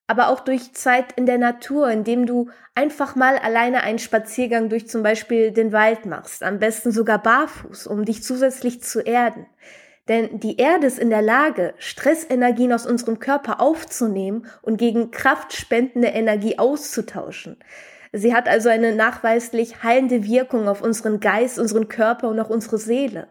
Aber 0.06 0.28
auch 0.28 0.40
durch 0.40 0.74
Zeit 0.74 1.12
in 1.12 1.24
der 1.24 1.38
Natur, 1.38 1.88
indem 1.88 2.26
du 2.26 2.50
einfach 2.74 3.16
mal 3.16 3.38
alleine 3.38 3.82
einen 3.82 4.00
Spaziergang 4.00 4.68
durch 4.68 4.88
zum 4.88 5.02
Beispiel 5.02 5.52
den 5.52 5.72
Wald 5.72 6.04
machst, 6.04 6.42
am 6.42 6.58
besten 6.58 6.90
sogar 6.90 7.22
barfuß, 7.22 7.86
um 7.86 8.04
dich 8.04 8.22
zusätzlich 8.22 8.82
zu 8.82 9.00
erden 9.00 9.46
Denn 10.08 10.40
die 10.40 10.56
Erde 10.56 10.86
ist 10.86 10.98
in 10.98 11.10
der 11.10 11.22
Lage, 11.22 11.74
Stressenergien 11.78 12.72
aus 12.72 12.86
unserem 12.86 13.20
Körper 13.20 13.60
aufzunehmen 13.60 14.46
und 14.60 14.76
gegen 14.76 15.12
kraftspendende 15.12 16.08
Energie 16.08 16.58
auszutauschen. 16.58 17.58
Sie 18.12 18.34
hat 18.34 18.48
also 18.48 18.68
eine 18.68 18.94
nachweislich 18.94 19.82
heilende 19.82 20.24
Wirkung 20.24 20.68
auf 20.68 20.82
unseren 20.82 21.20
Geist, 21.20 21.58
unseren 21.58 21.88
Körper 21.88 22.28
und 22.28 22.40
auch 22.40 22.50
unsere 22.50 22.78
Seele. 22.78 23.28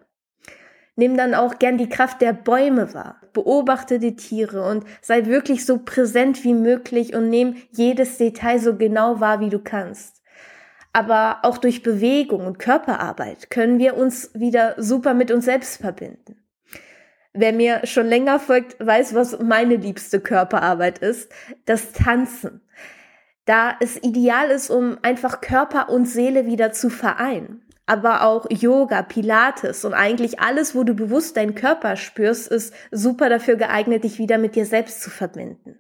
Nimm 0.96 1.18
dann 1.18 1.36
auch 1.36 1.60
gern 1.60 1.78
die 1.78 1.90
Kraft 1.90 2.22
der 2.22 2.34
Bäume 2.34 2.94
wahr. 2.94 3.22
Beobachte 3.34 4.00
die 4.00 4.16
Tiere 4.16 4.68
und 4.68 4.86
sei 5.02 5.26
wirklich 5.26 5.66
so 5.66 5.80
präsent 5.80 6.44
wie 6.44 6.54
möglich 6.54 7.14
und 7.14 7.30
nimm 7.30 7.56
jedes 7.72 8.18
Detail 8.18 8.60
so 8.60 8.76
genau 8.76 9.20
wahr, 9.20 9.40
wie 9.40 9.50
du 9.50 9.60
kannst. 9.60 10.22
Aber 10.94 11.40
auch 11.44 11.58
durch 11.58 11.84
Bewegung 11.84 12.46
und 12.46 12.60
Körperarbeit 12.60 13.50
können 13.50 13.80
wir 13.80 13.96
uns 13.96 14.32
wieder 14.34 14.76
super 14.78 15.14
mit 15.14 15.32
uns 15.32 15.46
selbst 15.46 15.80
verbinden. 15.80 16.41
Wer 17.34 17.54
mir 17.54 17.86
schon 17.86 18.08
länger 18.08 18.40
folgt, 18.40 18.76
weiß, 18.86 19.16
was 19.16 19.40
meine 19.40 19.78
liebste 19.78 20.20
Körperarbeit 20.20 21.00
ist. 21.00 21.32
Das 21.66 21.94
Tanzen. 21.94 22.62
Da 23.46 23.76
es 23.80 23.98
ideal 24.04 24.50
ist, 24.50 24.70
um 24.70 24.98
einfach 25.02 25.40
Körper 25.40 25.90
und 25.90 26.06
Seele 26.06 26.46
wieder 26.46 26.74
zu 26.74 26.90
vereinen. 26.90 27.64
Aber 27.86 28.24
auch 28.24 28.48
Yoga, 28.50 29.02
Pilates 29.02 29.86
und 29.86 29.94
eigentlich 29.94 30.40
alles, 30.40 30.76
wo 30.76 30.84
du 30.84 30.94
bewusst 30.94 31.38
deinen 31.38 31.56
Körper 31.56 31.96
spürst, 31.96 32.50
ist 32.50 32.74
super 32.92 33.30
dafür 33.30 33.56
geeignet, 33.56 34.04
dich 34.04 34.20
wieder 34.20 34.38
mit 34.38 34.56
dir 34.56 34.66
selbst 34.66 35.02
zu 35.02 35.10
verbinden. 35.10 35.80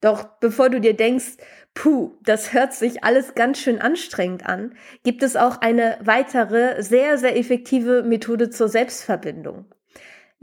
Doch 0.00 0.24
bevor 0.40 0.70
du 0.70 0.80
dir 0.80 0.94
denkst, 0.94 1.36
puh, 1.74 2.16
das 2.22 2.52
hört 2.52 2.72
sich 2.72 3.04
alles 3.04 3.34
ganz 3.34 3.58
schön 3.58 3.80
anstrengend 3.80 4.46
an, 4.46 4.74
gibt 5.04 5.22
es 5.22 5.36
auch 5.36 5.60
eine 5.60 5.98
weitere, 6.02 6.82
sehr, 6.82 7.18
sehr 7.18 7.36
effektive 7.36 8.02
Methode 8.02 8.50
zur 8.50 8.68
Selbstverbindung 8.68 9.66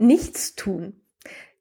nichts 0.00 0.54
tun. 0.54 1.00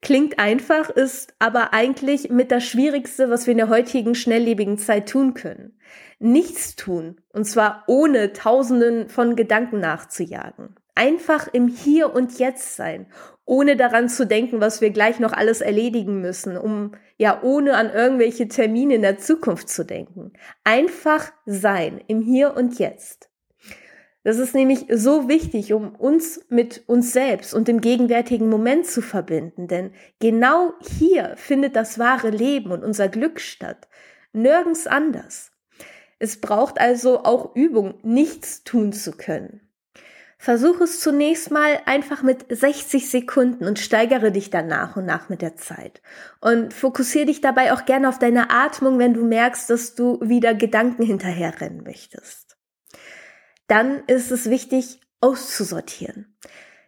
Klingt 0.01 0.39
einfach, 0.39 0.89
ist 0.89 1.33
aber 1.39 1.73
eigentlich 1.73 2.29
mit 2.29 2.51
das 2.51 2.63
Schwierigste, 2.63 3.29
was 3.29 3.47
wir 3.47 3.51
in 3.51 3.57
der 3.57 3.69
heutigen 3.69 4.15
schnelllebigen 4.15 4.77
Zeit 4.77 5.09
tun 5.09 5.33
können. 5.33 5.77
Nichts 6.19 6.75
tun, 6.75 7.19
und 7.33 7.45
zwar 7.45 7.83
ohne 7.87 8.31
Tausenden 8.31 9.09
von 9.09 9.35
Gedanken 9.35 9.79
nachzujagen. 9.79 10.75
Einfach 10.95 11.47
im 11.51 11.67
Hier 11.67 12.13
und 12.13 12.39
Jetzt 12.39 12.75
sein, 12.75 13.07
ohne 13.45 13.75
daran 13.75 14.09
zu 14.09 14.25
denken, 14.25 14.61
was 14.61 14.79
wir 14.79 14.91
gleich 14.91 15.19
noch 15.19 15.33
alles 15.33 15.59
erledigen 15.59 16.21
müssen, 16.21 16.57
um 16.57 16.91
ja 17.17 17.41
ohne 17.41 17.75
an 17.75 17.89
irgendwelche 17.89 18.47
Termine 18.47 18.95
in 18.95 19.01
der 19.01 19.17
Zukunft 19.17 19.69
zu 19.69 19.83
denken. 19.85 20.31
Einfach 20.63 21.31
sein 21.45 22.01
im 22.07 22.21
Hier 22.21 22.55
und 22.55 22.79
Jetzt. 22.79 23.28
Das 24.23 24.37
ist 24.37 24.53
nämlich 24.53 24.85
so 24.91 25.29
wichtig, 25.29 25.71
um 25.71 25.95
uns 25.95 26.41
mit 26.49 26.83
uns 26.87 27.13
selbst 27.13 27.53
und 27.53 27.69
dem 27.69 27.79
gegenwärtigen 27.79 28.49
Moment 28.49 28.85
zu 28.85 29.01
verbinden, 29.01 29.67
denn 29.67 29.91
genau 30.19 30.73
hier 30.81 31.35
findet 31.37 31.75
das 31.77 31.99
wahre 31.99 32.29
Leben 32.29 32.71
und 32.71 32.83
unser 32.83 33.07
Glück 33.07 33.39
statt, 33.39 33.87
nirgends 34.33 34.87
anders. 34.87 35.51
Es 36.19 36.41
braucht 36.41 36.81
also 36.81 37.23
auch 37.23 37.55
Übung, 37.55 37.95
nichts 38.03 38.65
tun 38.65 38.91
zu 38.91 39.13
können. 39.13 39.61
Versuch 40.37 40.81
es 40.81 40.99
zunächst 40.99 41.49
mal 41.49 41.79
einfach 41.85 42.21
mit 42.21 42.45
60 42.49 43.09
Sekunden 43.09 43.65
und 43.65 43.79
steigere 43.79 44.31
dich 44.31 44.49
dann 44.49 44.67
nach 44.67 44.97
und 44.97 45.05
nach 45.05 45.29
mit 45.29 45.41
der 45.41 45.55
Zeit. 45.55 46.01
Und 46.39 46.73
fokussiere 46.73 47.25
dich 47.25 47.41
dabei 47.41 47.73
auch 47.73 47.85
gerne 47.85 48.07
auf 48.07 48.19
deine 48.19 48.49
Atmung, 48.49 48.99
wenn 48.99 49.13
du 49.13 49.25
merkst, 49.25 49.69
dass 49.69 49.95
du 49.95 50.19
wieder 50.21 50.53
Gedanken 50.53 51.03
hinterherrennen 51.03 51.83
möchtest 51.83 52.48
dann 53.69 54.03
ist 54.07 54.31
es 54.31 54.49
wichtig, 54.49 54.99
auszusortieren. 55.21 56.35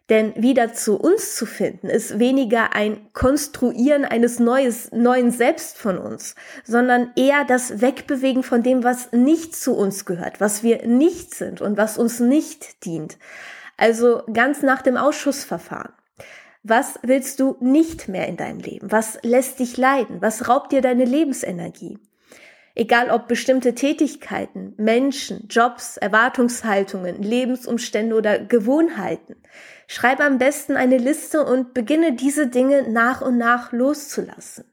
Denn 0.08 0.34
wieder 0.36 0.74
zu 0.74 0.98
uns 0.98 1.36
zu 1.36 1.46
finden, 1.46 1.88
ist 1.88 2.18
weniger 2.18 2.74
ein 2.74 3.12
Konstruieren 3.12 4.04
eines 4.04 4.40
neues, 4.40 4.90
neuen 4.92 5.30
Selbst 5.30 5.78
von 5.78 5.96
uns, 5.96 6.34
sondern 6.64 7.12
eher 7.16 7.44
das 7.44 7.80
Wegbewegen 7.80 8.42
von 8.42 8.62
dem, 8.62 8.84
was 8.84 9.12
nicht 9.12 9.56
zu 9.56 9.74
uns 9.74 10.04
gehört, 10.04 10.40
was 10.40 10.62
wir 10.62 10.86
nicht 10.86 11.34
sind 11.34 11.60
und 11.62 11.76
was 11.76 11.96
uns 11.98 12.20
nicht 12.20 12.84
dient. 12.84 13.16
Also 13.76 14.22
ganz 14.32 14.62
nach 14.62 14.82
dem 14.82 14.96
Ausschussverfahren. 14.96 15.92
Was 16.64 16.98
willst 17.02 17.40
du 17.40 17.56
nicht 17.60 18.08
mehr 18.08 18.28
in 18.28 18.36
deinem 18.36 18.58
Leben? 18.58 18.92
Was 18.92 19.18
lässt 19.22 19.60
dich 19.60 19.76
leiden? 19.76 20.20
Was 20.20 20.48
raubt 20.48 20.72
dir 20.72 20.80
deine 20.80 21.04
Lebensenergie? 21.04 21.98
Egal 22.74 23.10
ob 23.10 23.28
bestimmte 23.28 23.74
Tätigkeiten, 23.74 24.72
Menschen, 24.78 25.46
Jobs, 25.48 25.98
Erwartungshaltungen, 25.98 27.22
Lebensumstände 27.22 28.16
oder 28.16 28.38
Gewohnheiten. 28.38 29.36
Schreib 29.86 30.20
am 30.20 30.38
besten 30.38 30.76
eine 30.76 30.96
Liste 30.96 31.44
und 31.44 31.74
beginne 31.74 32.14
diese 32.14 32.46
Dinge 32.46 32.90
nach 32.90 33.20
und 33.20 33.36
nach 33.36 33.72
loszulassen. 33.72 34.64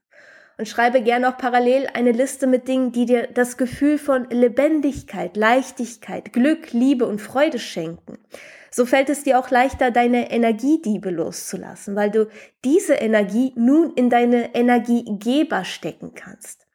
Und 0.57 0.67
schreibe 0.67 1.01
gerne 1.01 1.29
auch 1.29 1.37
parallel 1.37 1.87
eine 1.93 2.11
Liste 2.11 2.47
mit 2.47 2.67
Dingen, 2.67 2.91
die 2.91 3.05
dir 3.05 3.27
das 3.33 3.57
Gefühl 3.57 3.97
von 3.97 4.29
Lebendigkeit, 4.29 5.35
Leichtigkeit, 5.35 6.31
Glück, 6.31 6.71
Liebe 6.71 7.05
und 7.05 7.21
Freude 7.21 7.59
schenken. 7.59 8.17
So 8.71 8.85
fällt 8.85 9.09
es 9.09 9.23
dir 9.23 9.39
auch 9.39 9.49
leichter, 9.49 9.91
deine 9.91 10.31
Energiediebe 10.31 11.09
loszulassen, 11.09 11.95
weil 11.95 12.11
du 12.11 12.27
diese 12.63 12.93
Energie 12.93 13.51
nun 13.55 13.91
in 13.93 14.09
deine 14.09 14.53
Energiegeber 14.53 15.65
stecken 15.65 16.13
kannst. 16.13 16.68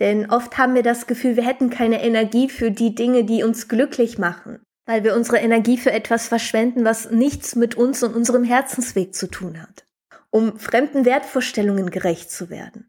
Denn 0.00 0.30
oft 0.30 0.58
haben 0.58 0.74
wir 0.74 0.82
das 0.82 1.06
Gefühl, 1.06 1.36
wir 1.36 1.46
hätten 1.46 1.70
keine 1.70 2.02
Energie 2.02 2.48
für 2.48 2.70
die 2.70 2.94
Dinge, 2.94 3.24
die 3.24 3.42
uns 3.42 3.68
glücklich 3.68 4.18
machen, 4.18 4.60
weil 4.86 5.04
wir 5.04 5.14
unsere 5.14 5.38
Energie 5.38 5.76
für 5.76 5.92
etwas 5.92 6.28
verschwenden, 6.28 6.84
was 6.84 7.10
nichts 7.10 7.54
mit 7.56 7.76
uns 7.76 8.02
und 8.02 8.14
unserem 8.14 8.44
Herzensweg 8.44 9.14
zu 9.14 9.28
tun 9.28 9.60
hat, 9.62 9.84
um 10.30 10.58
fremden 10.58 11.04
Wertvorstellungen 11.04 11.90
gerecht 11.90 12.30
zu 12.30 12.50
werden. 12.50 12.88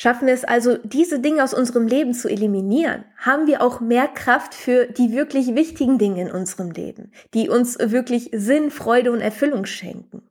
Schaffen 0.00 0.28
wir 0.28 0.34
es 0.34 0.44
also, 0.44 0.78
diese 0.84 1.18
Dinge 1.18 1.42
aus 1.42 1.52
unserem 1.52 1.88
Leben 1.88 2.14
zu 2.14 2.28
eliminieren, 2.28 3.04
haben 3.16 3.48
wir 3.48 3.60
auch 3.60 3.80
mehr 3.80 4.06
Kraft 4.06 4.54
für 4.54 4.86
die 4.86 5.10
wirklich 5.10 5.56
wichtigen 5.56 5.98
Dinge 5.98 6.22
in 6.22 6.30
unserem 6.30 6.70
Leben, 6.70 7.10
die 7.34 7.48
uns 7.48 7.76
wirklich 7.80 8.30
Sinn, 8.32 8.70
Freude 8.70 9.10
und 9.10 9.20
Erfüllung 9.20 9.64
schenken. 9.64 10.27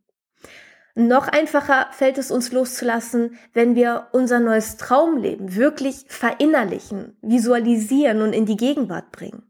Noch 0.99 1.27
einfacher 1.27 1.89
fällt 1.91 2.17
es 2.17 2.31
uns 2.31 2.51
loszulassen, 2.51 3.37
wenn 3.53 3.75
wir 3.75 4.07
unser 4.13 4.39
neues 4.39 4.77
Traumleben 4.77 5.55
wirklich 5.55 6.05
verinnerlichen, 6.07 7.15
visualisieren 7.21 8.23
und 8.23 8.33
in 8.33 8.47
die 8.47 8.57
Gegenwart 8.57 9.11
bringen. 9.11 9.43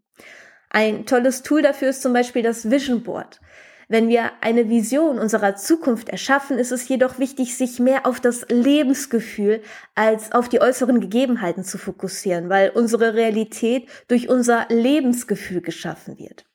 Ein 0.69 1.05
tolles 1.05 1.43
Tool 1.43 1.61
dafür 1.61 1.87
ist 1.87 2.01
zum 2.01 2.11
Beispiel 2.11 2.43
das 2.43 2.69
Vision 2.69 3.01
Board. 3.01 3.39
Wenn 3.87 4.09
wir 4.09 4.31
eine 4.41 4.67
Vision 4.67 5.19
unserer 5.19 5.55
Zukunft 5.55 6.09
erschaffen, 6.09 6.59
ist 6.59 6.73
es 6.73 6.85
jedoch 6.89 7.17
wichtig, 7.17 7.55
sich 7.55 7.79
mehr 7.79 8.05
auf 8.05 8.19
das 8.19 8.45
Lebensgefühl 8.49 9.61
als 9.95 10.33
auf 10.33 10.49
die 10.49 10.59
äußeren 10.59 10.99
Gegebenheiten 10.99 11.63
zu 11.63 11.77
fokussieren, 11.77 12.49
weil 12.49 12.71
unsere 12.71 13.13
Realität 13.13 13.87
durch 14.09 14.27
unser 14.27 14.65
Lebensgefühl 14.67 15.61
geschaffen 15.61 16.19
wird. 16.19 16.45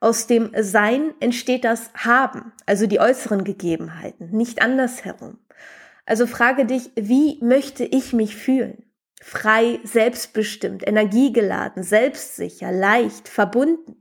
Aus 0.00 0.26
dem 0.26 0.50
Sein 0.58 1.12
entsteht 1.20 1.64
das 1.64 1.90
Haben, 1.94 2.52
also 2.64 2.86
die 2.86 3.00
äußeren 3.00 3.44
Gegebenheiten, 3.44 4.30
nicht 4.30 4.62
andersherum. 4.62 5.38
Also 6.06 6.26
frage 6.26 6.64
dich, 6.64 6.90
wie 6.96 7.38
möchte 7.42 7.84
ich 7.84 8.14
mich 8.14 8.34
fühlen? 8.34 8.84
Frei, 9.22 9.78
selbstbestimmt, 9.84 10.88
energiegeladen, 10.88 11.82
selbstsicher, 11.82 12.72
leicht, 12.72 13.28
verbunden. 13.28 13.96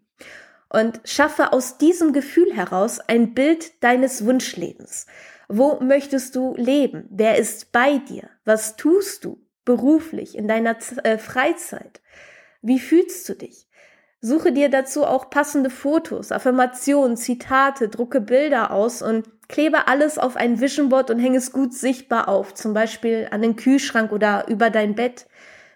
Und 0.69 1.01
schaffe 1.03 1.51
aus 1.51 1.77
diesem 1.77 2.13
Gefühl 2.13 2.55
heraus 2.55 2.99
ein 3.01 3.33
Bild 3.33 3.83
deines 3.83 4.25
Wunschlebens. 4.25 5.07
Wo 5.49 5.81
möchtest 5.81 6.35
du 6.35 6.55
leben? 6.55 7.07
Wer 7.09 7.37
ist 7.37 7.71
bei 7.71 7.97
dir? 7.97 8.29
Was 8.45 8.77
tust 8.77 9.25
du 9.25 9.45
beruflich 9.65 10.37
in 10.37 10.47
deiner 10.47 10.77
äh, 11.03 11.17
Freizeit? 11.17 12.01
Wie 12.61 12.79
fühlst 12.79 13.27
du 13.27 13.33
dich? 13.33 13.68
Suche 14.21 14.51
dir 14.51 14.69
dazu 14.69 15.05
auch 15.05 15.29
passende 15.29 15.69
Fotos, 15.69 16.33
Affirmationen, 16.33 17.15
Zitate, 17.15 17.87
drucke 17.87 18.19
Bilder 18.19 18.71
aus 18.71 19.01
und 19.01 19.47
klebe 19.47 19.87
alles 19.87 20.17
auf 20.17 20.35
ein 20.35 20.59
Vision 20.59 20.89
Board 20.89 21.09
und 21.09 21.19
hänge 21.19 21.37
es 21.37 21.53
gut 21.53 21.73
sichtbar 21.73 22.27
auf, 22.27 22.53
zum 22.53 22.73
Beispiel 22.73 23.29
an 23.31 23.41
den 23.41 23.55
Kühlschrank 23.55 24.11
oder 24.11 24.45
über 24.49 24.69
dein 24.69 24.95
Bett. 24.95 25.27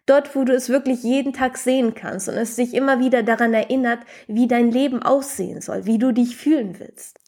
Dort, 0.06 0.36
wo 0.36 0.44
du 0.44 0.54
es 0.54 0.68
wirklich 0.68 1.04
jeden 1.04 1.32
Tag 1.32 1.58
sehen 1.58 1.94
kannst 1.94 2.28
und 2.28 2.36
es 2.36 2.58
dich 2.58 2.74
immer 2.74 3.00
wieder 3.00 3.24
daran 3.24 3.54
erinnert, 3.54 4.00
wie 4.28 4.48
dein 4.48 4.70
Leben 4.72 5.02
aussehen 5.02 5.62
soll, 5.62 5.86
wie 5.86 5.98
du 5.98 6.12
dich 6.12 6.36
fühlen 6.36 6.78
willst. 6.80 7.23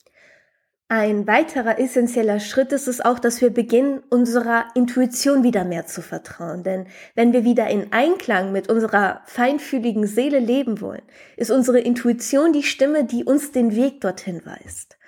Ein 0.87 1.25
weiterer 1.25 1.79
essentieller 1.79 2.39
Schritt 2.39 2.71
ist 2.71 2.87
es 2.87 3.01
auch, 3.01 3.17
dass 3.17 3.41
wir 3.41 3.49
beginnen, 3.49 4.03
unserer 4.11 4.65
Intuition 4.75 5.41
wieder 5.41 5.63
mehr 5.63 5.87
zu 5.87 6.03
vertrauen. 6.03 6.61
Denn 6.61 6.85
wenn 7.15 7.33
wir 7.33 7.43
wieder 7.43 7.67
in 7.69 7.91
Einklang 7.91 8.51
mit 8.51 8.69
unserer 8.69 9.21
feinfühligen 9.25 10.05
Seele 10.05 10.37
leben 10.37 10.81
wollen, 10.81 11.01
ist 11.37 11.49
unsere 11.49 11.79
Intuition 11.79 12.53
die 12.53 12.61
Stimme, 12.61 13.03
die 13.03 13.23
uns 13.23 13.51
den 13.51 13.75
Weg 13.75 14.01
dorthin 14.01 14.45
weist. 14.45 14.99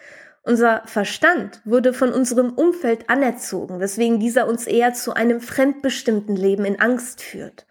Unser 0.42 0.82
Verstand 0.88 1.62
wurde 1.64 1.94
von 1.94 2.12
unserem 2.12 2.54
Umfeld 2.54 3.08
anerzogen, 3.08 3.80
weswegen 3.80 4.20
dieser 4.20 4.48
uns 4.48 4.66
eher 4.66 4.96
zu 4.96 5.14
einem 5.14 5.42
fremdbestimmten 5.42 6.36
Leben 6.36 6.66
in 6.66 6.80
Angst 6.80 7.22
führt. 7.22 7.68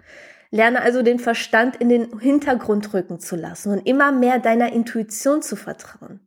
Lerne 0.53 0.81
also 0.81 1.03
den 1.03 1.19
Verstand 1.19 1.75
in 1.75 1.89
den 1.89 2.21
Hintergrund 2.21 2.95
rücken 2.95 3.19
zu 3.19 3.35
lassen 3.35 3.73
und 3.73 3.85
immer 3.85 4.13
mehr 4.13 4.39
deiner 4.39 4.73
Intuition 4.73 5.43
zu 5.43 5.57
vertrauen. 5.57 6.21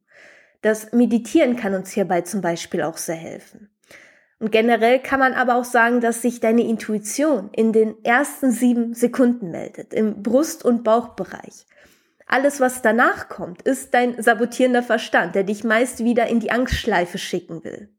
Das 0.62 0.92
Meditieren 0.92 1.56
kann 1.56 1.74
uns 1.74 1.92
hierbei 1.92 2.22
zum 2.22 2.42
Beispiel 2.42 2.82
auch 2.82 2.98
sehr 2.98 3.16
helfen. 3.16 3.70
Und 4.40 4.52
generell 4.52 5.00
kann 5.00 5.20
man 5.20 5.34
aber 5.34 5.56
auch 5.56 5.66
sagen, 5.66 6.00
dass 6.00 6.22
sich 6.22 6.40
deine 6.40 6.64
Intuition 6.64 7.50
in 7.52 7.74
den 7.74 8.04
ersten 8.06 8.52
sieben 8.52 8.94
Sekunden 8.94 9.52
meldet, 9.52 9.94
im 9.94 10.24
Brust- 10.24 10.64
und 10.64 10.84
Bauchbereich. 10.84 11.66
Alles, 12.26 12.60
was 12.60 12.82
danach 12.82 13.28
kommt, 13.28 13.64
ist 13.64 13.94
dein 13.94 14.22
sabotierender 14.22 14.84
Verstand, 14.84 15.36
der 15.36 15.44
dich 15.44 15.64
meist 15.64 16.04
wieder 16.04 16.28
in 16.28 16.40
die 16.40 16.52
Angstschleife 16.52 17.18
schicken 17.18 17.64
will. 17.64 17.90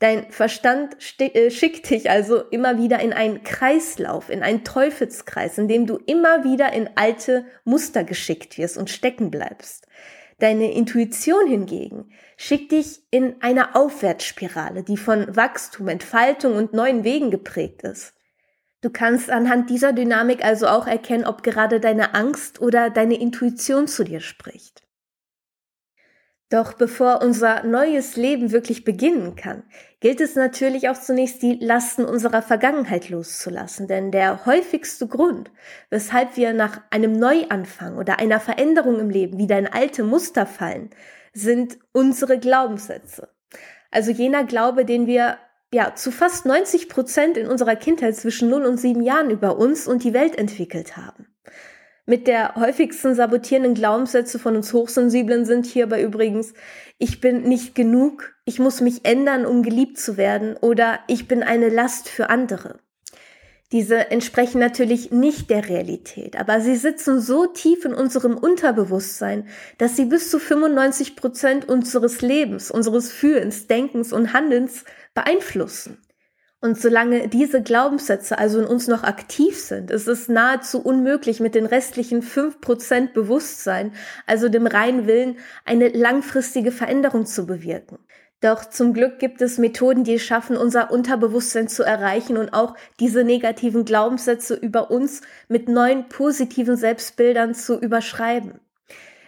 Dein 0.00 0.30
Verstand 0.30 0.96
äh, 1.18 1.50
schickt 1.50 1.88
dich 1.88 2.10
also 2.10 2.42
immer 2.42 2.78
wieder 2.78 3.00
in 3.00 3.12
einen 3.12 3.42
Kreislauf, 3.42 4.28
in 4.28 4.42
einen 4.42 4.64
Teufelskreis, 4.64 5.56
in 5.56 5.66
dem 5.66 5.86
du 5.86 5.96
immer 6.06 6.44
wieder 6.44 6.72
in 6.72 6.90
alte 6.96 7.46
Muster 7.64 8.04
geschickt 8.04 8.58
wirst 8.58 8.76
und 8.76 8.90
stecken 8.90 9.30
bleibst. 9.30 9.88
Deine 10.44 10.74
Intuition 10.74 11.46
hingegen 11.46 12.12
schickt 12.36 12.72
dich 12.72 13.00
in 13.10 13.40
eine 13.40 13.74
Aufwärtsspirale, 13.74 14.82
die 14.82 14.98
von 14.98 15.34
Wachstum, 15.34 15.88
Entfaltung 15.88 16.56
und 16.56 16.74
neuen 16.74 17.02
Wegen 17.02 17.30
geprägt 17.30 17.82
ist. 17.82 18.12
Du 18.82 18.90
kannst 18.90 19.30
anhand 19.30 19.70
dieser 19.70 19.94
Dynamik 19.94 20.44
also 20.44 20.66
auch 20.66 20.86
erkennen, 20.86 21.24
ob 21.24 21.42
gerade 21.44 21.80
deine 21.80 22.14
Angst 22.14 22.60
oder 22.60 22.90
deine 22.90 23.18
Intuition 23.18 23.88
zu 23.88 24.04
dir 24.04 24.20
spricht. 24.20 24.86
Doch 26.50 26.74
bevor 26.74 27.22
unser 27.22 27.62
neues 27.62 28.16
Leben 28.16 28.52
wirklich 28.52 28.84
beginnen 28.84 29.36
kann, 29.36 29.62
gilt 30.04 30.20
es 30.20 30.34
natürlich 30.34 30.90
auch 30.90 31.00
zunächst 31.00 31.40
die 31.40 31.54
Lasten 31.54 32.04
unserer 32.04 32.42
Vergangenheit 32.42 33.08
loszulassen. 33.08 33.88
Denn 33.88 34.10
der 34.10 34.44
häufigste 34.44 35.06
Grund, 35.06 35.50
weshalb 35.88 36.36
wir 36.36 36.52
nach 36.52 36.82
einem 36.90 37.12
Neuanfang 37.12 37.96
oder 37.96 38.18
einer 38.18 38.38
Veränderung 38.38 39.00
im 39.00 39.08
Leben 39.08 39.38
wieder 39.38 39.58
in 39.58 39.66
alte 39.66 40.04
Muster 40.04 40.44
fallen, 40.44 40.90
sind 41.32 41.78
unsere 41.92 42.38
Glaubenssätze. 42.38 43.30
Also 43.90 44.10
jener 44.10 44.44
Glaube, 44.44 44.84
den 44.84 45.06
wir 45.06 45.38
ja 45.72 45.94
zu 45.94 46.10
fast 46.10 46.44
90 46.44 46.90
Prozent 46.90 47.38
in 47.38 47.46
unserer 47.46 47.74
Kindheit 47.74 48.14
zwischen 48.14 48.50
0 48.50 48.66
und 48.66 48.76
7 48.76 49.00
Jahren 49.00 49.30
über 49.30 49.56
uns 49.56 49.88
und 49.88 50.04
die 50.04 50.12
Welt 50.12 50.36
entwickelt 50.36 50.98
haben. 50.98 51.28
Mit 52.06 52.26
der 52.26 52.56
häufigsten 52.56 53.14
sabotierenden 53.14 53.72
Glaubenssätze 53.72 54.38
von 54.38 54.56
uns 54.56 54.74
Hochsensiblen 54.74 55.46
sind 55.46 55.64
hierbei 55.64 56.02
übrigens, 56.02 56.52
ich 56.98 57.22
bin 57.22 57.44
nicht 57.44 57.74
genug, 57.74 58.34
ich 58.44 58.58
muss 58.58 58.82
mich 58.82 59.06
ändern, 59.06 59.46
um 59.46 59.62
geliebt 59.62 59.98
zu 59.98 60.18
werden 60.18 60.54
oder 60.60 60.98
ich 61.06 61.28
bin 61.28 61.42
eine 61.42 61.70
Last 61.70 62.10
für 62.10 62.28
andere. 62.28 62.78
Diese 63.72 64.10
entsprechen 64.10 64.60
natürlich 64.60 65.12
nicht 65.12 65.48
der 65.48 65.68
Realität, 65.70 66.38
aber 66.38 66.60
sie 66.60 66.76
sitzen 66.76 67.22
so 67.22 67.46
tief 67.46 67.86
in 67.86 67.94
unserem 67.94 68.36
Unterbewusstsein, 68.36 69.48
dass 69.78 69.96
sie 69.96 70.04
bis 70.04 70.30
zu 70.30 70.38
95 70.38 71.16
Prozent 71.16 71.68
unseres 71.68 72.20
Lebens, 72.20 72.70
unseres 72.70 73.10
Fühlens, 73.10 73.66
Denkens 73.66 74.12
und 74.12 74.34
Handelns 74.34 74.84
beeinflussen. 75.14 76.03
Und 76.64 76.80
solange 76.80 77.28
diese 77.28 77.62
Glaubenssätze 77.62 78.38
also 78.38 78.58
in 78.58 78.66
uns 78.66 78.88
noch 78.88 79.02
aktiv 79.02 79.60
sind, 79.60 79.90
ist 79.90 80.08
es 80.08 80.30
nahezu 80.30 80.80
unmöglich, 80.80 81.38
mit 81.38 81.54
den 81.54 81.66
restlichen 81.66 82.22
fünf 82.22 82.62
Prozent 82.62 83.12
Bewusstsein, 83.12 83.92
also 84.26 84.48
dem 84.48 84.66
reinen 84.66 85.06
Willen, 85.06 85.36
eine 85.66 85.88
langfristige 85.88 86.72
Veränderung 86.72 87.26
zu 87.26 87.44
bewirken. 87.44 87.98
Doch 88.40 88.64
zum 88.64 88.94
Glück 88.94 89.18
gibt 89.18 89.42
es 89.42 89.58
Methoden, 89.58 90.04
die 90.04 90.14
es 90.14 90.22
schaffen, 90.22 90.56
unser 90.56 90.90
Unterbewusstsein 90.90 91.68
zu 91.68 91.82
erreichen 91.82 92.38
und 92.38 92.54
auch 92.54 92.74
diese 92.98 93.24
negativen 93.24 93.84
Glaubenssätze 93.84 94.54
über 94.54 94.90
uns 94.90 95.20
mit 95.48 95.68
neuen 95.68 96.08
positiven 96.08 96.78
Selbstbildern 96.78 97.54
zu 97.54 97.78
überschreiben. 97.78 98.58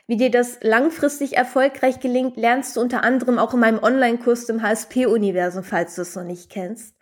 Wie 0.07 0.17
dir 0.17 0.31
das 0.31 0.61
langfristig 0.63 1.37
erfolgreich 1.37 2.01
gelingt, 2.01 2.39
lernst 2.39 2.77
du 2.77 2.81
unter 2.81 3.05
anderem 3.05 3.39
auch 3.39 3.53
in 3.53 3.61
meinem 3.61 3.83
Online-Kurs 3.83 4.49
im 4.49 4.63
HSP-Universum, 4.63 5.65
falls 5.65 5.97
du 5.97 6.03
es 6.03 6.15
noch 6.17 6.25
nicht 6.25 6.49
kennst. 6.49 6.95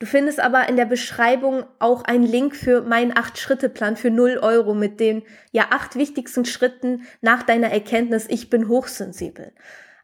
Du 0.00 0.06
findest 0.06 0.38
aber 0.38 0.68
in 0.68 0.76
der 0.76 0.84
Beschreibung 0.84 1.64
auch 1.80 2.02
einen 2.04 2.24
Link 2.24 2.54
für 2.54 2.82
meinen 2.82 3.16
Acht-Schritte-Plan 3.16 3.96
für 3.96 4.10
0 4.10 4.38
Euro 4.40 4.74
mit 4.74 5.00
den 5.00 5.24
ja 5.50 5.66
acht 5.70 5.96
wichtigsten 5.96 6.44
Schritten 6.44 7.02
nach 7.20 7.42
deiner 7.42 7.72
Erkenntnis, 7.72 8.26
ich 8.28 8.48
bin 8.48 8.68
hochsensibel. 8.68 9.52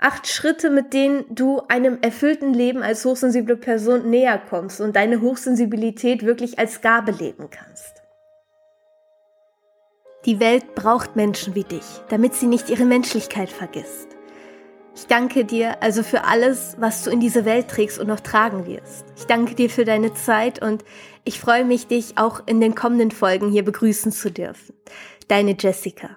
Acht 0.00 0.26
Schritte, 0.26 0.70
mit 0.70 0.92
denen 0.92 1.24
du 1.32 1.62
einem 1.68 1.98
erfüllten 2.02 2.52
Leben 2.52 2.82
als 2.82 3.04
hochsensible 3.04 3.56
Person 3.56 4.10
näher 4.10 4.38
kommst 4.38 4.80
und 4.80 4.96
deine 4.96 5.20
Hochsensibilität 5.20 6.26
wirklich 6.26 6.58
als 6.58 6.80
Gabe 6.80 7.12
leben 7.12 7.48
kannst. 7.50 8.02
Die 10.26 10.40
Welt 10.40 10.74
braucht 10.74 11.14
Menschen 11.14 11.54
wie 11.54 11.64
dich, 11.64 11.84
damit 12.08 12.34
sie 12.34 12.46
nicht 12.46 12.68
ihre 12.68 12.84
Menschlichkeit 12.84 13.50
vergisst. 13.50 14.13
Ich 14.96 15.06
danke 15.08 15.44
dir 15.44 15.82
also 15.82 16.02
für 16.04 16.24
alles, 16.24 16.76
was 16.78 17.02
du 17.02 17.10
in 17.10 17.18
diese 17.18 17.44
Welt 17.44 17.68
trägst 17.68 17.98
und 17.98 18.06
noch 18.06 18.20
tragen 18.20 18.66
wirst. 18.66 19.04
Ich 19.16 19.24
danke 19.24 19.54
dir 19.54 19.68
für 19.68 19.84
deine 19.84 20.14
Zeit 20.14 20.62
und 20.62 20.84
ich 21.24 21.40
freue 21.40 21.64
mich, 21.64 21.88
dich 21.88 22.16
auch 22.16 22.42
in 22.46 22.60
den 22.60 22.74
kommenden 22.74 23.10
Folgen 23.10 23.50
hier 23.50 23.64
begrüßen 23.64 24.12
zu 24.12 24.30
dürfen. 24.30 24.74
Deine 25.26 25.56
Jessica. 25.58 26.10